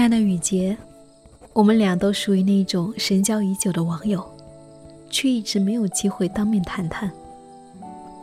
[0.00, 0.74] 亲爱的雨洁，
[1.52, 4.24] 我们俩都属于那种深交已久的网友，
[5.10, 7.12] 却一直没有机会当面谈谈。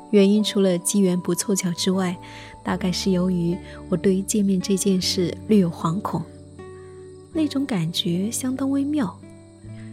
[0.10, 2.18] 原因除了机缘不凑巧之外，
[2.64, 3.55] 大概是由于
[3.89, 6.20] 我对于见面这件事略有惶恐。
[7.32, 9.16] 那种感觉相当微妙，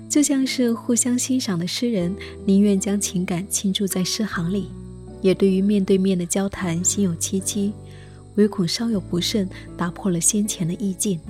[0.08, 2.16] 就像是互相欣赏的诗人
[2.46, 4.70] 宁愿将情感倾注在诗行里，
[5.20, 7.74] 也对于面对面的交谈心有戚戚，
[8.36, 11.20] 唯恐稍有不慎打破了先前的意境。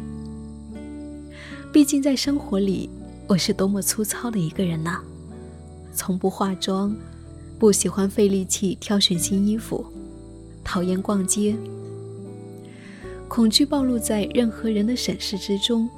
[1.74, 2.88] 毕竟在生活里，
[3.27, 5.01] 我是多么粗糙的一个人呐！
[5.92, 6.95] 从不化妆，
[7.59, 9.84] 不喜欢费力气挑选新衣服，
[10.62, 11.56] 讨厌逛街，
[13.27, 15.91] 恐惧暴露在任何人的审视之中。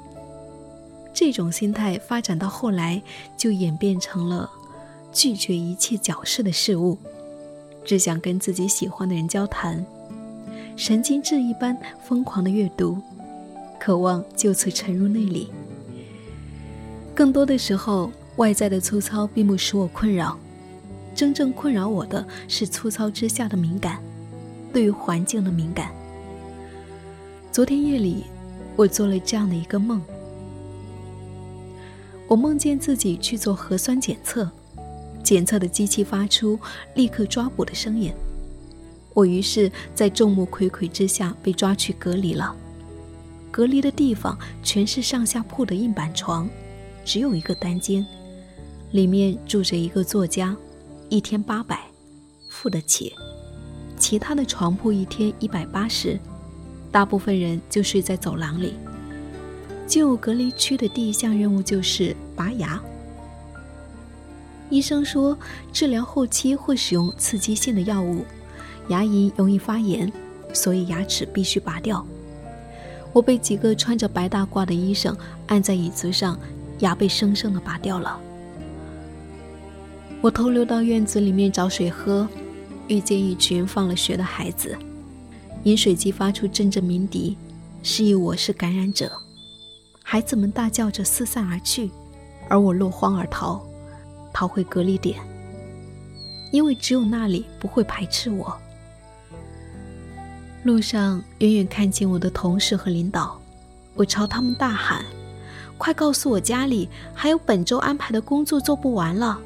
[1.13, 2.99] 这种心态发展到后来，
[3.37, 4.49] 就演变成了
[5.13, 6.97] 拒绝一切矫饰的事物，
[7.85, 9.85] 只想跟自己喜欢的人交谈，
[10.75, 12.97] 神经质一般疯狂的阅读，
[13.79, 15.51] 渴望就此沉入内里。
[17.17, 20.37] 更多的时候，外在的粗糙并不使我困扰，
[21.15, 23.97] 真正困扰我的是粗糙之下的敏感，
[24.71, 25.89] 对于环境的敏感。
[27.51, 28.25] 昨天夜里，
[28.75, 29.99] 我做了这样的一个梦，
[32.27, 34.47] 我梦见自己去做核酸检测，
[35.23, 36.59] 检测的机器发出
[36.93, 38.13] 立刻抓捕的声音，
[39.15, 42.55] 我于是，在众目睽睽之下被抓去隔离了。
[43.49, 46.47] 隔离的地方全是上下铺的硬板床。
[47.07, 48.05] 只有一个单间，
[48.91, 50.53] 里面住着一个作家，
[51.07, 51.79] 一天八百，
[52.49, 53.13] 付得起。
[53.97, 56.19] 其他的床铺一天一百八十，
[56.91, 58.73] 大部分人就睡在走廊里。
[59.87, 62.77] 进入隔离区的第一项任务就是拔牙。
[64.69, 65.39] 医生说，
[65.71, 68.25] 治疗后期会使用刺激性的药物，
[68.89, 70.11] 牙龈容易发炎，
[70.51, 72.05] 所以牙齿必须拔掉。
[73.13, 75.17] 我被几个穿着白大褂的医生
[75.47, 76.37] 按在椅子上。
[76.79, 78.19] 牙被生生的拔掉了。
[80.21, 82.27] 我偷溜到院子里面找水喝，
[82.87, 84.77] 遇见一群放了学的孩子，
[85.63, 87.37] 饮水机发出阵阵鸣笛，
[87.83, 89.11] 示意我是感染者。
[90.03, 91.91] 孩子们大叫着四散而去，
[92.49, 93.61] 而我落荒而逃，
[94.33, 95.19] 逃回隔离点，
[96.51, 98.57] 因为只有那里不会排斥我。
[100.63, 103.39] 路上远远看见我的同事和领导，
[103.95, 105.05] 我朝他们大喊。
[105.77, 109.39] 快告诉我，家里还有本周安排的工作做不完了。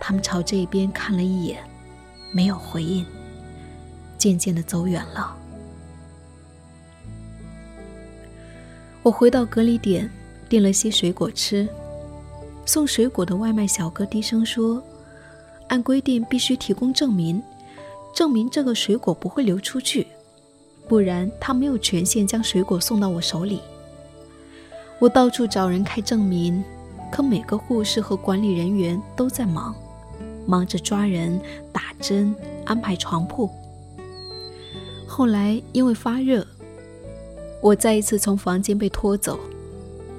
[0.00, 1.62] 他们朝这边看了一眼，
[2.32, 3.04] 没有回应，
[4.16, 5.36] 渐渐的走远了。
[9.02, 10.10] 我回到隔离点，
[10.48, 11.66] 订了些水果吃。
[12.66, 14.82] 送水果的外卖小哥低声说
[15.68, 17.42] ：“按规定必须提供证明，
[18.14, 20.06] 证明这个水果不会流出去，
[20.86, 23.60] 不然他没有权限将水果送到我手里。”
[25.00, 26.62] 我到处找人开证明，
[27.10, 29.74] 可每个护士和管理人员都在忙，
[30.46, 31.40] 忙着抓人、
[31.72, 33.48] 打针、安排床铺。
[35.06, 36.44] 后来因为发热，
[37.60, 39.38] 我再一次从房间被拖走，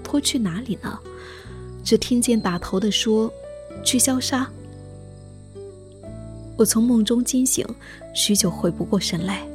[0.04, 0.98] 拖去哪里呢？
[1.84, 3.32] 只听见打头的说
[3.84, 4.50] ：“去消杀。”
[6.56, 7.66] 我从梦中惊醒，
[8.14, 9.48] 许久回不过神来。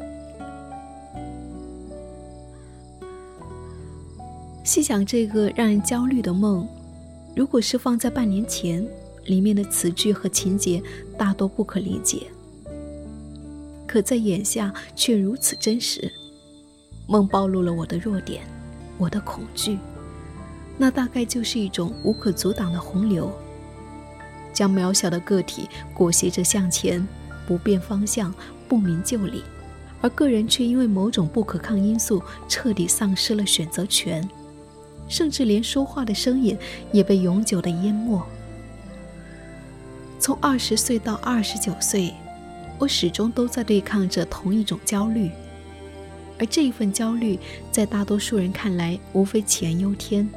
[4.65, 6.67] 细想这个让人焦虑的梦，
[7.37, 8.85] 如果是放在半年前，
[9.27, 10.83] 里面的词句和情节
[11.19, 12.27] 大多不可理解；
[13.87, 16.11] 可在眼下却如此真实。
[17.07, 18.43] 梦暴露了我的弱点，
[18.97, 19.79] 我的恐惧，
[20.79, 23.31] 那大概就是一种无可阻挡的洪流，
[24.51, 27.07] 将渺小的个体裹挟着向前，
[27.47, 28.33] 不变方向，
[28.67, 29.45] 不明就里，
[30.01, 34.27] 而个人却因为某种不可抗因素，彻底丧失了选择权。
[35.09, 36.57] 甚至连说话的声音
[36.93, 38.23] 也被永久的淹没。
[40.19, 42.15] 从二十岁到二十九岁，
[42.79, 45.31] 我始终都在对抗着同一种焦虑，
[46.39, 47.39] 而这一份焦虑，
[47.71, 50.29] 在大多数人看来，无非杞人忧天。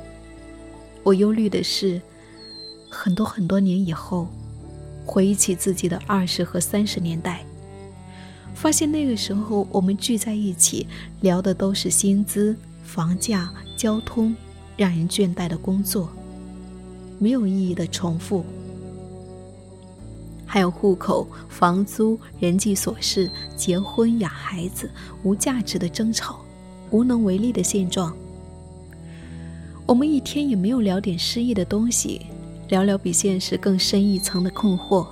[1.03, 2.01] 我忧虑的是，
[2.89, 4.27] 很多很多年以后，
[5.05, 7.45] 回忆起自己的二十和三十年代，
[8.53, 10.85] 发现那个时候我们聚在一起，
[11.21, 12.53] 聊的都是薪资、
[12.83, 14.35] 房价、交通。
[14.77, 16.07] 让人倦怠的工作，
[17.19, 18.45] 没有意义的重复，
[20.45, 24.89] 还有户口、房租、人际琐事、结婚、养孩子，
[25.23, 26.39] 无价值的争吵，
[26.91, 28.15] 无能为力的现状。
[29.87, 32.27] 我们一天也没有聊点诗意的东西，
[32.69, 35.07] 聊聊比现实更深一层的困惑，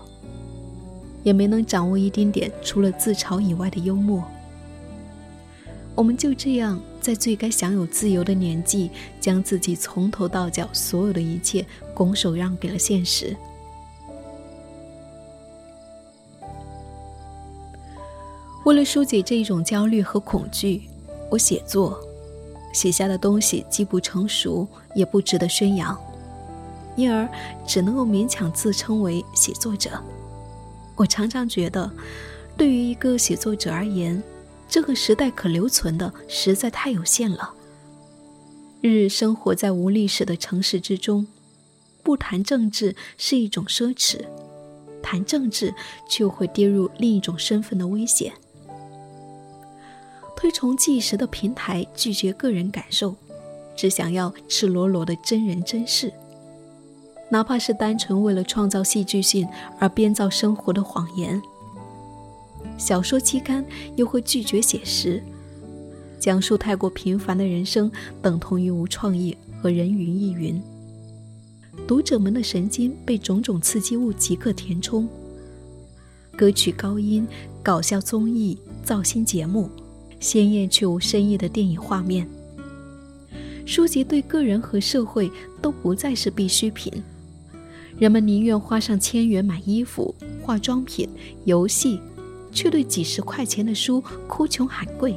[1.23, 4.23] 也没能掌握一丁点除了自嘲以外的幽默。
[5.95, 6.79] 我们就这样。
[7.05, 8.89] 在最该享有自由的年纪，
[9.21, 11.63] 将自己从头到脚所有的一切
[11.93, 13.37] 拱手让给了现实。
[18.63, 20.89] 为了疏解这一种焦虑和恐惧，
[21.29, 21.95] 我写作，
[22.73, 25.95] 写下的东西既不成熟，也不值得宣扬，
[26.95, 27.29] 因而
[27.67, 29.91] 只能够勉强自称为写作者。
[30.95, 31.87] 我常常觉得，
[32.57, 34.23] 对于一个写作者而言，
[34.67, 37.53] 这个时代可留存的实在太有限了。
[38.81, 41.25] 日日生活在无历史的城市之中，
[42.03, 44.25] 不谈政治是一种奢侈，
[45.01, 45.73] 谈政治
[46.09, 48.33] 就会跌入另一种身份的危险。
[50.35, 53.15] 推崇纪实的平台拒绝个人感受，
[53.75, 56.11] 只想要赤裸裸的真人真事。
[57.29, 59.47] 哪怕是单纯为了创造戏剧性
[59.79, 61.41] 而编造生活的谎言。
[62.77, 63.65] 小说期刊
[63.95, 65.21] 又会拒绝写实，
[66.19, 67.91] 讲述太过平凡的人生
[68.21, 70.61] 等同于无创意和人云亦云。
[71.87, 75.07] 读者们的神经被种种刺激物即刻填充，
[76.35, 77.27] 歌曲高音、
[77.61, 79.69] 搞笑综艺、造星节目。
[80.17, 82.27] 鲜艳却无深意的电影画面，
[83.63, 85.29] 书籍对个人和社会
[85.61, 86.91] 都不再是必需品。
[87.99, 91.07] 人们宁愿花上千元买衣服、化妆品、
[91.43, 91.99] 游戏，
[92.55, 95.15] 却对几十块钱的书哭穷喊贵。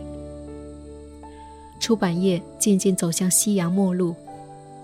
[1.81, 4.14] 出版业渐渐走向夕阳末路，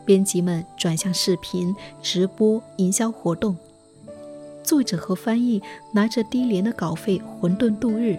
[0.07, 3.55] 编辑们转向视频、直播、营销活动，
[4.63, 5.61] 作者和翻译
[5.93, 8.17] 拿着低廉的稿费混沌度日。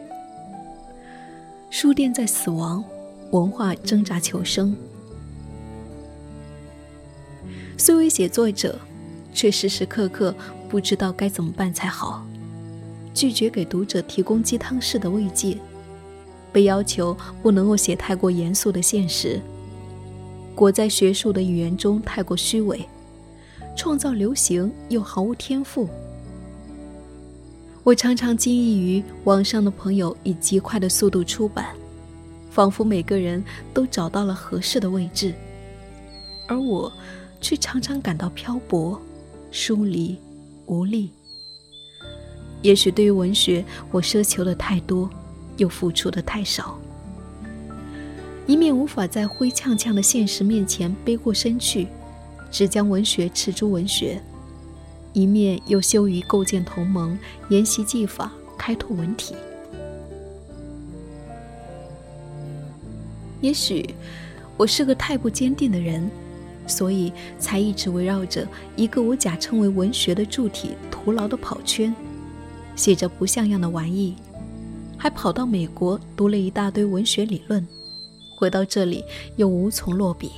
[1.71, 2.83] 书店在死亡，
[3.31, 4.75] 文化挣扎求生。
[7.77, 8.77] 虽为写作者，
[9.33, 10.35] 却时时刻刻
[10.69, 12.25] 不知道该怎么办才好。
[13.15, 15.57] 拒绝给读者提供鸡汤式的慰藉，
[16.51, 19.41] 被要求不能够写太过严肃的现实，
[20.53, 22.85] 裹在学术的语言中太过虚伪，
[23.73, 25.87] 创造流行又毫无天赋。
[27.83, 31.73] 我常常惊异于网上的朋友以极快的速度出版，
[32.49, 33.41] 仿佛每个人
[33.73, 35.33] 都找到了合适的位置，
[36.47, 36.91] 而我
[37.39, 39.01] 却常常感到漂泊、
[39.51, 40.17] 疏离、
[40.65, 41.11] 无力。
[42.65, 45.07] 也许对于文学，我奢求的太多，
[45.57, 46.79] 又付出的太少，
[48.47, 51.87] 一面无法在灰呛呛的现实面前背过身去，
[52.49, 54.19] 只将文学斥诸文学。
[55.13, 57.15] 一面又羞于构建同盟、
[57.49, 59.35] 研习技法、开拓文体。
[63.41, 63.87] 也许
[64.57, 66.09] 我是个太不坚定的人，
[66.65, 71.95] 所以才一直围绕着一个我假称为文学的柱体徒劳的跑圈，
[72.75, 74.15] 写着不像样的玩意，
[74.97, 77.65] 还跑到美国读了一大堆文学理论，
[78.37, 79.03] 回到这里
[79.35, 80.31] 又无从落笔。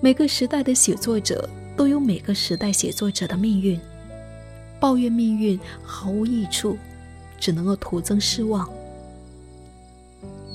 [0.00, 1.48] 每个时代的写作者。
[1.78, 3.80] 都有每个时代写作者的命运，
[4.80, 6.76] 抱怨命运毫无益处，
[7.38, 8.68] 只能够徒增失望。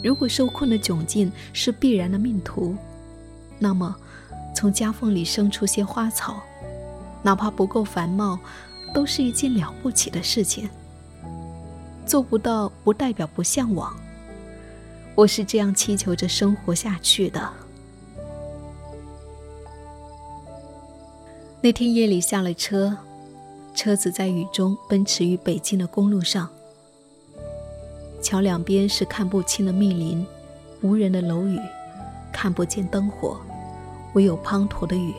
[0.04, 2.76] 如果受困的窘境是必然的命途，
[3.58, 3.96] 那么
[4.54, 6.44] 从夹缝里生出些花草，
[7.22, 8.38] 哪怕不够繁茂，
[8.94, 10.70] 都是一件了不起的事情。
[12.06, 13.96] 做不到不代表不向往，
[15.16, 17.50] 我是这样祈求着生活下去的。
[21.62, 22.96] 那天夜里下了车，
[23.74, 26.50] 车子在雨中奔驰于北京的公路上。
[28.22, 30.26] 桥两边是看不清的密林，
[30.82, 31.58] 无人的楼宇，
[32.34, 33.40] 看不见灯火，
[34.14, 35.14] 唯有滂沱的雨。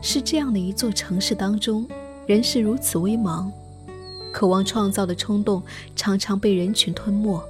[0.00, 1.84] 是这样的一座城市当中，
[2.26, 3.50] 人是如此微茫，
[4.32, 5.62] 渴望创造的冲动
[5.96, 7.42] 常常被人群吞没。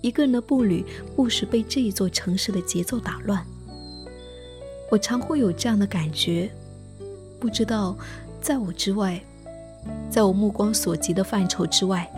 [0.00, 0.84] 一个人的步履
[1.16, 3.44] 不时被这一座城市的节奏打乱。
[4.90, 6.48] 我常会有这样的感觉，
[7.40, 7.96] 不知道
[8.40, 9.20] 在我之外，
[10.08, 12.08] 在我目光所及的范畴之外，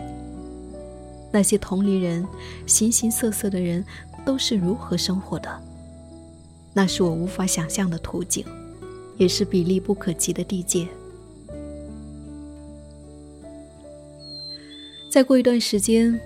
[1.31, 2.25] 那些同龄人、
[2.67, 3.83] 形形色色的人
[4.23, 5.49] 都是如何生活的。
[6.71, 8.45] 那是我无法想象的图景，
[9.17, 10.87] 也是比例不可及的地界。
[15.11, 16.17] 再过一段时间，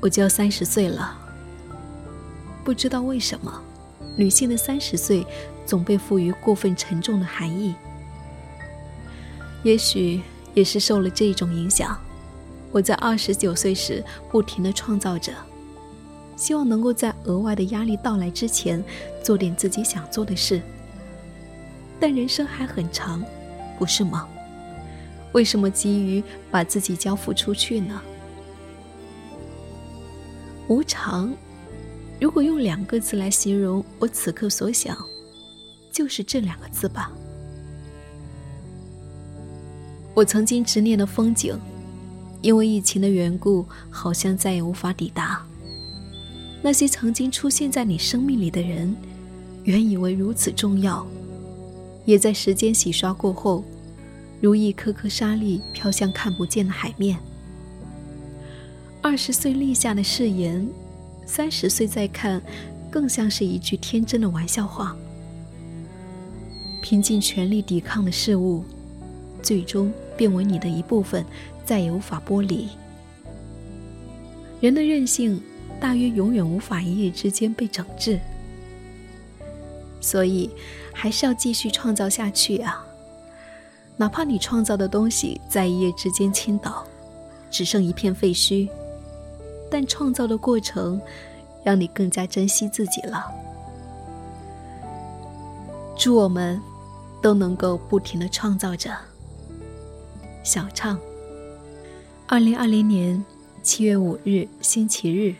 [0.00, 1.18] 我就要三十岁了。
[2.64, 3.52] 不知道为什么，
[4.16, 5.26] 女性的三十岁。
[5.66, 7.74] 总被赋予过分沉重的含义，
[9.62, 10.22] 也许
[10.54, 11.94] 也是受了这种影响。
[12.72, 15.30] 我在二十九岁时不停的创造着，
[16.36, 18.82] 希望能够在额外的压力到来之前
[19.22, 20.62] 做点自己想做的事。
[22.00, 23.22] 但人生还很长，
[23.78, 24.26] 不是吗？
[25.32, 28.00] 为什么急于把自己交付出去呢？
[30.68, 31.32] 无常
[32.20, 34.96] 如果用两个字来形容我此刻所想，
[35.90, 37.10] 就是这两个字吧。
[40.14, 41.56] 我曾经执念的风景，
[42.42, 45.46] 因为疫情的缘故，好像再也无法抵达。
[46.60, 48.94] 那些曾经出现在你生命里的人，
[49.62, 51.06] 原以为如此重要，
[52.04, 53.64] 也在时间洗刷过后，
[54.40, 57.16] 如一颗颗沙粒飘向看不见的海面。
[59.00, 60.68] 二十岁立下的誓言，
[61.26, 62.42] 三十岁再看，
[62.90, 64.96] 更像是一句天真的玩笑话。
[66.82, 68.64] 拼尽全力抵抗的事物，
[69.42, 71.24] 最终变为你的一部分，
[71.64, 72.68] 再也无法剥离。
[74.60, 75.40] 人的任性。
[75.80, 78.18] 大约永远无法一夜之间被整治，
[80.00, 80.50] 所以
[80.92, 82.84] 还是要继续创造下去啊！
[83.96, 86.84] 哪怕你创造的东西在一夜之间倾倒，
[87.48, 88.68] 只剩一片废墟，
[89.70, 91.00] 但创造的过程
[91.62, 93.26] 让你更加珍惜自己了。
[95.96, 96.60] 祝我们
[97.20, 98.96] 都能够不停的创造着。
[100.44, 100.98] 小畅，
[102.26, 103.22] 二零二零年
[103.62, 105.34] 七月五日星期日。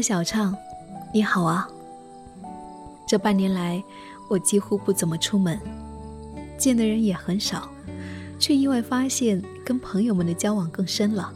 [0.00, 0.56] 小畅，
[1.12, 1.68] 你好啊！
[3.06, 3.82] 这半年来，
[4.28, 5.58] 我几乎不怎么出门，
[6.56, 7.68] 见的人也很少，
[8.38, 11.32] 却意外发现跟朋友们的交往更深了。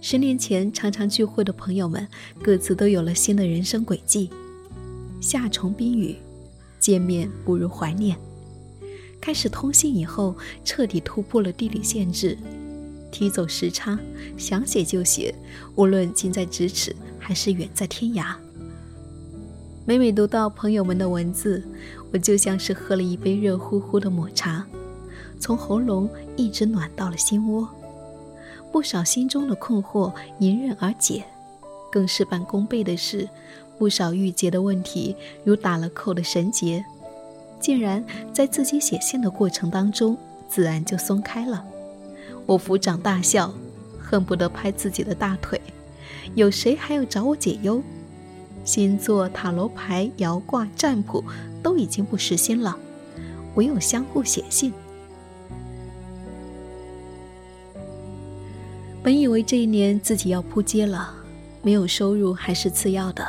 [0.00, 2.08] 十年前常常聚会的朋友们，
[2.42, 4.30] 各自都有了新的人生轨迹。
[5.20, 6.16] 夏虫冰雨，
[6.80, 8.16] 见面不如怀念。
[9.20, 12.36] 开始通信以后，彻底突破了地理限制。
[13.12, 13.96] 踢走时差，
[14.36, 15.32] 想写就写，
[15.76, 18.34] 无论近在咫尺还是远在天涯。
[19.84, 21.62] 每每读到朋友们的文字，
[22.12, 24.64] 我就像是喝了一杯热乎乎的抹茶，
[25.38, 27.68] 从喉咙一直暖到了心窝。
[28.72, 31.22] 不少心中的困惑迎刃而解，
[31.90, 33.28] 更事半功倍的是，
[33.76, 35.14] 不少郁结的问题
[35.44, 36.82] 如打了扣的绳结，
[37.60, 38.02] 竟然
[38.32, 40.16] 在自己写信的过程当中，
[40.48, 41.62] 自然就松开了。
[42.52, 43.50] 我抚掌大笑，
[43.98, 45.58] 恨不得拍自己的大腿。
[46.34, 47.82] 有谁还要找我解忧？
[48.62, 51.24] 星座、塔罗牌、摇卦、占卜
[51.62, 52.76] 都已经不实心了，
[53.54, 54.70] 唯有相互写信。
[59.02, 61.14] 本以为这一年自己要扑街了，
[61.62, 63.26] 没有收入还是次要的，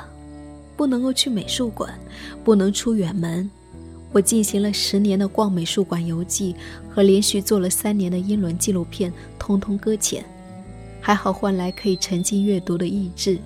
[0.76, 1.98] 不能够去美术馆，
[2.44, 3.50] 不能出远门。
[4.14, 6.56] 我进行了十年的逛美术馆游记
[6.88, 10.24] 和连续做了三年的英伦纪录片，通通搁浅，
[11.02, 13.40] 还好换来可以沉浸阅读的意志，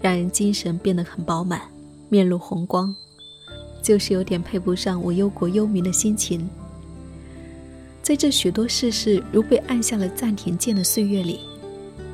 [0.00, 1.60] 让人精神变得很饱满，
[2.08, 2.94] 面露红光，
[3.82, 6.48] 就是有点配不上我忧国忧民的心情。
[8.00, 11.40] 在这许多事事如被按下了暂停键的岁月里，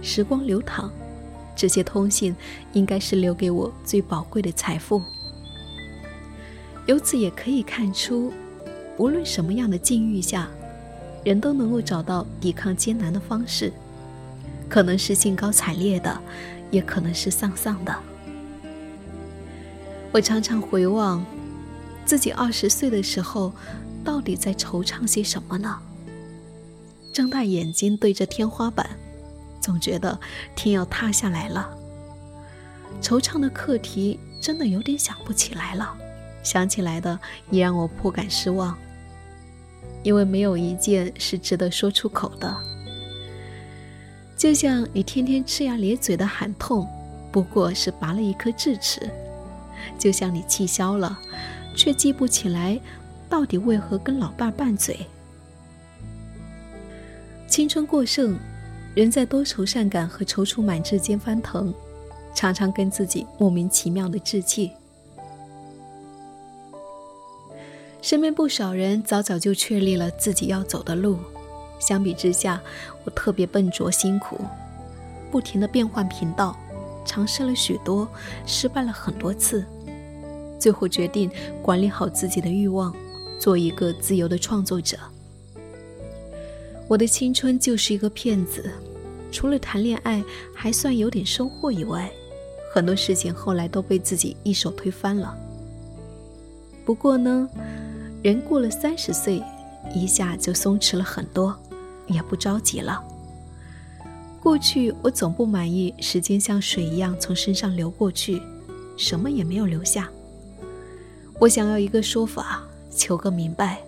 [0.00, 0.90] 时光流淌，
[1.54, 2.34] 这些通信
[2.72, 5.02] 应该是留给我最宝贵的财富。
[6.86, 8.32] 由此也可以看出，
[8.98, 10.48] 无论什么样的境遇下，
[11.24, 13.72] 人都能够找到抵抗艰难的方式，
[14.68, 16.20] 可能是兴高采烈的，
[16.70, 17.96] 也可能是丧丧的。
[20.10, 21.24] 我常常回望
[22.04, 23.52] 自己二十岁的时候，
[24.04, 25.78] 到底在惆怅些什么呢？
[27.12, 28.90] 睁大眼睛对着天花板，
[29.60, 30.18] 总觉得
[30.56, 31.70] 天要塌下来了。
[33.00, 35.96] 惆怅的课题真的有点想不起来了。
[36.42, 37.18] 想起来的
[37.50, 38.76] 也让我颇感失望，
[40.02, 42.56] 因为没有一件是值得说出口的。
[44.36, 46.88] 就像你天天呲牙咧嘴的喊痛，
[47.30, 49.06] 不过是拔了一颗智齿；
[49.98, 51.16] 就像你气消了，
[51.76, 52.80] 却记不起来
[53.28, 54.98] 到底为何跟老伴拌嘴。
[57.46, 58.36] 青春过剩，
[58.96, 61.72] 人在多愁善感和踌躇满志间翻腾，
[62.34, 64.72] 常常跟自己莫名其妙的置气。
[68.02, 71.18] 身边不少人早早就确立了自己要走的路，
[71.78, 72.60] 相比之下，
[73.04, 74.36] 我特别笨拙辛苦，
[75.30, 76.58] 不停的变换频道，
[77.06, 78.08] 尝试了许多，
[78.44, 79.64] 失败了很多次，
[80.58, 81.30] 最后决定
[81.62, 82.92] 管理好自己的欲望，
[83.38, 84.98] 做一个自由的创作者。
[86.88, 88.68] 我的青春就是一个骗子，
[89.30, 92.10] 除了谈恋爱还算有点收获以外，
[92.74, 95.38] 很多事情后来都被自己一手推翻了。
[96.84, 97.48] 不过呢。
[98.22, 99.42] 人过了三十岁，
[99.92, 101.58] 一下就松弛了很多，
[102.06, 103.02] 也不着急了。
[104.40, 108.40] 过去我总不满意，时间像水一样从身上流过去，
[108.96, 110.08] 什么也没有留下。
[111.40, 113.80] 我想要一个说法，求个明白，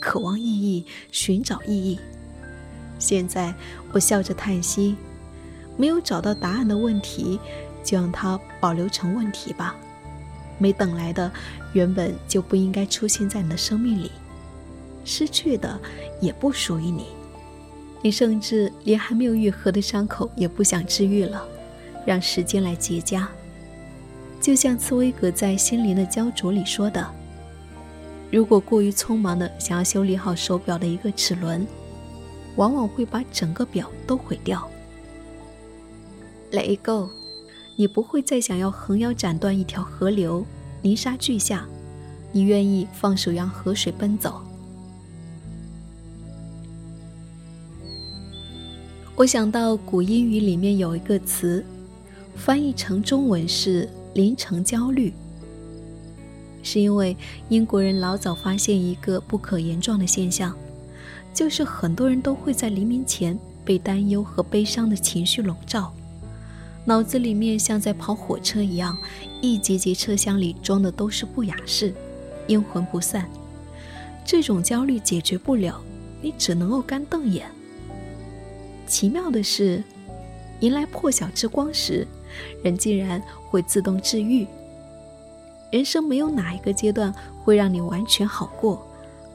[0.00, 1.98] 渴望意义，寻找意义。
[3.00, 3.52] 现在
[3.92, 4.94] 我笑着叹息，
[5.76, 7.40] 没有找到答案的问题，
[7.82, 9.74] 就让它保留成问题吧。
[10.58, 11.32] 没等来的，
[11.72, 14.10] 原本就不应该出现在你的生命里，
[15.04, 15.80] 失去的
[16.20, 17.06] 也不属于你。
[18.02, 21.46] 你甚至连还没有愈合的伤口也不想治愈了，
[22.04, 23.26] 让时间来结痂。
[24.40, 27.08] 就像茨威格在《心灵的焦灼》里说的
[28.28, 31.64] ：“如果过于匆忙的想要修理好手表的一个齿轮，
[32.56, 34.68] 往往会把整个表都毁掉。”
[36.50, 37.08] Let it go，
[37.76, 40.44] 你不会再想要横腰斩断一条河流、
[40.82, 41.64] 泥沙俱下，
[42.32, 44.42] 你愿意放手让河水奔走。
[49.14, 51.64] 我想到古英语里面有一个词，
[52.34, 55.12] 翻译成中文是“临城焦虑”，
[56.64, 57.16] 是因为
[57.48, 60.56] 英国人老早发现一个不可言状的现象，
[61.32, 65.94] 就是很多人都会在黎明前被担忧和悲伤的情绪笼罩，
[66.84, 68.96] 脑子里面像在跑火车一样，
[69.40, 71.94] 一节节车厢里装的都是不雅事，
[72.48, 73.30] 阴魂不散。
[74.24, 75.80] 这种焦虑解决不了，
[76.20, 77.46] 你只能够干瞪眼。
[78.86, 79.82] 奇妙的是，
[80.58, 82.06] 迎来破晓之光时，
[82.64, 84.46] 人竟然会自动治愈。
[85.70, 88.84] 人生没有哪一个阶段会让你完全好过，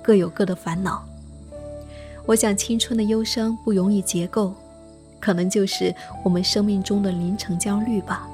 [0.04, 1.04] 各有各的烦恼。
[2.26, 4.54] 我想，青春的忧伤不容易结构，
[5.28, 5.94] 可能就是
[6.24, 8.26] 我们生命中的凌晨焦虑吧。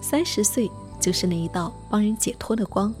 [0.00, 2.94] 三十岁就是那一道帮人解脱的光。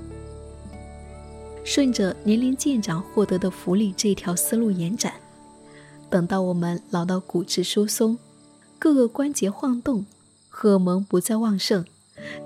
[1.64, 5.14] 顺着年龄渐长获得的福利这条思路延展。
[6.10, 8.18] 等到我们老到骨质疏松，
[8.78, 10.04] 各个关节晃动，
[10.50, 11.86] 荷尔蒙不再旺盛，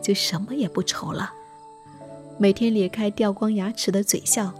[0.01, 1.33] 就什么也不愁了。
[2.39, 4.55] 每天咧开掉光牙齿的嘴笑，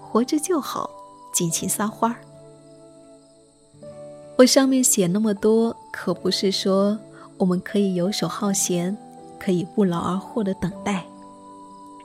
[0.00, 0.88] 活着就好，
[1.30, 2.20] 尽情撒欢儿。
[4.36, 6.98] 我上面写那么多，可不是说
[7.38, 8.94] 我们可以游手好闲，
[9.40, 11.06] 可以不劳而获的等待。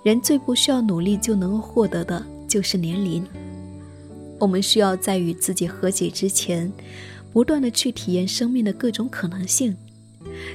[0.01, 3.25] 人最不需要努力就能够获得的，就是年龄。
[4.39, 6.71] 我们需要在与自己和解之前，
[7.33, 9.75] 不断的去体验生命的各种可能性，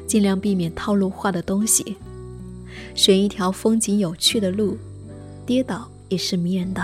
[0.06, 1.98] 尽量避免套路化的东西，
[2.94, 4.78] 选一条风景有趣的路，
[5.44, 6.82] 跌倒也是迷人的。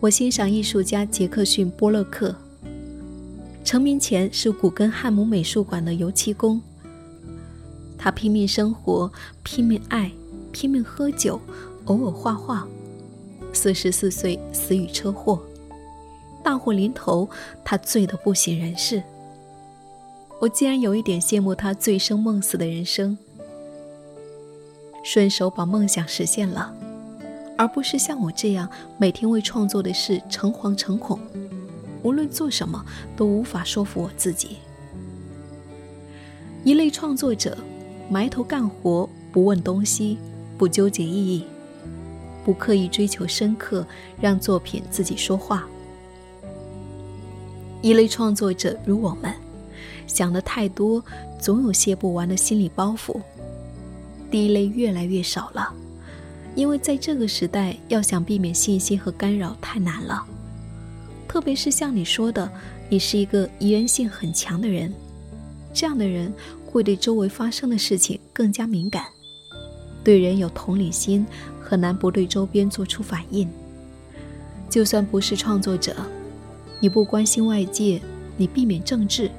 [0.00, 2.34] 我欣赏艺术家杰克逊·波洛克，
[3.64, 6.60] 成名前是古根汉姆美术馆的油漆工，
[7.96, 9.10] 他拼命生活，
[9.42, 10.12] 拼命爱，
[10.52, 11.40] 拼命喝酒，
[11.86, 12.68] 偶尔画画。
[13.54, 15.40] 四十四岁死于车祸，
[16.42, 17.28] 大祸临头，
[17.64, 19.02] 他醉得不省人事。
[20.40, 23.16] 我竟然有一点羡慕他醉生梦死的人生，
[25.02, 26.74] 顺手把梦想实现了，
[27.56, 31.18] 而不是像我这样每天为创作的事诚惶诚恐，
[32.04, 32.84] 无论做什么
[33.16, 34.58] 都无法说服我自己。
[36.62, 37.58] 一类创作者，
[38.08, 40.16] 埋头干活，不问东西，
[40.56, 41.44] 不纠结意义。
[42.44, 43.86] 不刻意追求深刻，
[44.20, 45.66] 让作品自己说话。
[47.80, 49.34] 一类创作者如我们，
[50.06, 51.02] 想的太多，
[51.38, 53.18] 总有卸不完的心理包袱。
[54.30, 55.72] 第一类越来越少了，
[56.54, 60.26] 因为在这个时代，要想避免信息和干扰太难了。
[61.28, 62.50] 特别是像你说的，
[62.88, 64.92] 你是一个宜人性很强的人，
[65.72, 66.32] 这样的人
[66.66, 69.04] 会对周围发生的事情更加敏感，
[70.02, 71.26] 对人有同理心。
[71.66, 73.48] 很难不对周边做出反应。
[74.68, 75.96] 就算不是创作者，
[76.78, 78.02] 你不关心外界，
[78.36, 79.30] 你避免政治，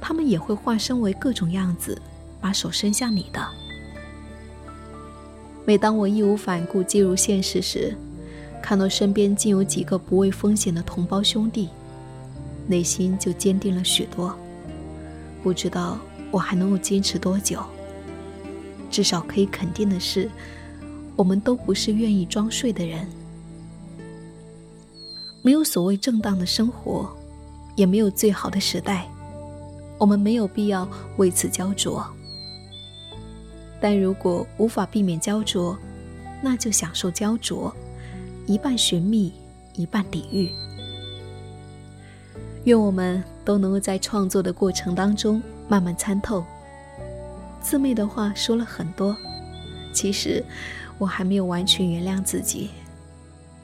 [0.00, 1.96] 他们也会化身为各种样子，
[2.40, 3.40] 把手伸向你的。
[5.64, 7.96] 每当我义无反顾进入现实时，
[8.62, 11.68] 看到身边竟有几个不畏风险的同胞兄弟，
[12.66, 14.36] 内心就坚定了许多。
[15.42, 15.98] 不知道
[16.30, 17.62] 我还能够坚持多久。
[18.90, 20.30] 至少可以肯定的是。
[21.16, 23.04] 我们都不是愿意装睡的人，
[25.42, 27.10] 没有所谓正当的生活，
[27.74, 29.10] 也没有最好的时代，
[29.98, 32.06] 我们没有必要为此焦灼。
[33.80, 35.76] 但如果无法避免焦灼，
[36.40, 37.74] 那就享受焦灼，
[38.48, 39.32] 一半寻觅，
[39.74, 40.50] 一半抵御。
[42.64, 46.44] 愿我们都能够在创作的过程当中慢慢参透。
[47.60, 49.16] 自媚的话说了很多，
[49.92, 50.44] 其实。
[50.98, 52.70] 我还没有完全原谅自己，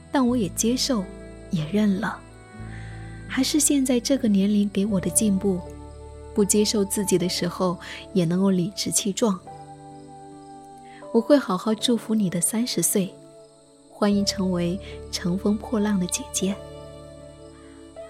[0.09, 1.03] 但我也接受，
[1.51, 2.17] 也认了。
[3.27, 5.59] 还是现在这个年龄给我的进步？
[6.33, 7.77] 不接受自己的时候，
[8.13, 9.37] 也能够理直气壮。
[11.11, 13.13] 我会好好祝福你的三十岁，
[13.97, 14.77] 欢迎成为
[15.09, 16.53] 乘风破浪的姐姐。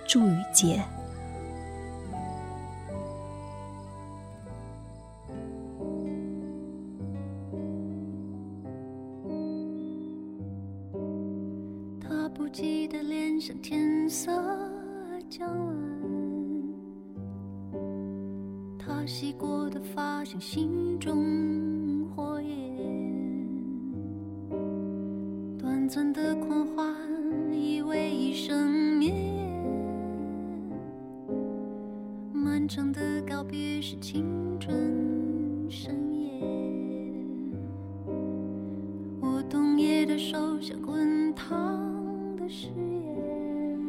[0.07, 0.83] 祝雨洁。
[12.01, 14.31] 他不羁的脸像天色
[15.29, 15.75] 将晚，
[18.79, 23.04] 他洗过的发像心中火焰，
[25.85, 26.95] 短暂的狂欢
[27.53, 29.53] 以为一生绵延，
[32.33, 36.41] 漫长的告别是青春盛宴。
[39.21, 41.79] 我冬夜的手像滚烫
[42.35, 43.79] 的誓言，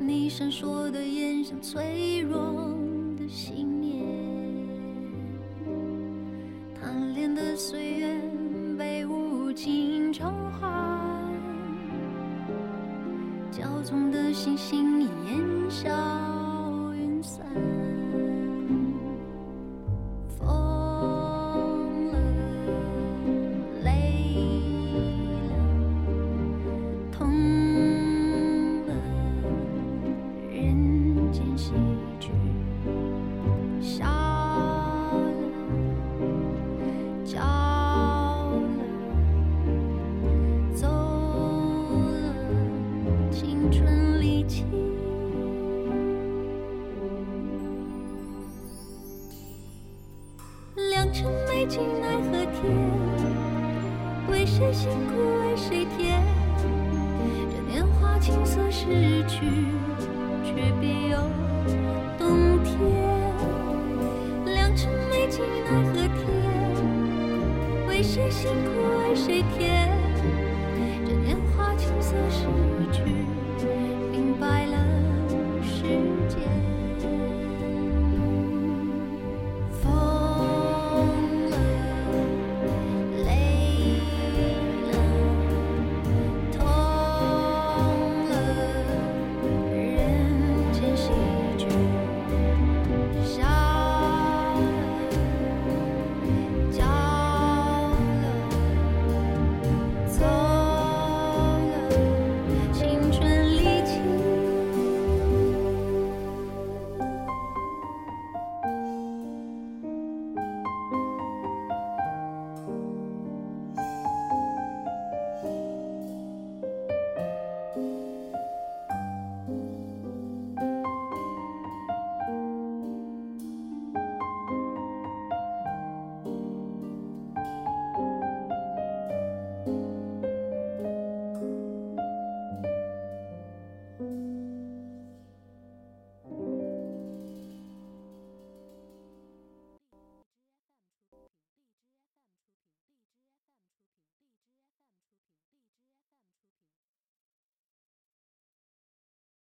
[0.00, 2.74] 你闪烁的眼像脆弱
[3.16, 3.65] 的心